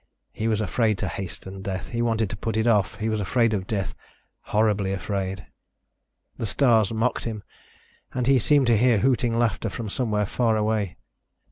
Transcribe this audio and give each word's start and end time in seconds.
He 0.31 0.47
was 0.47 0.61
afraid 0.61 0.97
to 0.97 1.07
hasten 1.07 1.61
death. 1.61 1.89
He 1.89 2.01
wanted 2.01 2.31
to 2.31 2.35
put 2.35 2.57
it 2.57 2.65
off. 2.65 2.95
He 2.95 3.07
was 3.07 3.19
afraid 3.21 3.53
of 3.53 3.67
death... 3.67 3.93
horribly 4.45 4.93
afraid. 4.93 5.45
The 6.39 6.47
stars 6.47 6.91
mocked 6.91 7.25
him 7.25 7.43
and 8.11 8.25
he 8.25 8.39
seemed 8.39 8.65
to 8.65 8.77
hear 8.77 9.01
hooting 9.01 9.37
laughter 9.37 9.69
from 9.69 9.89
somewhere 9.91 10.25
far 10.25 10.57
away. 10.57 10.97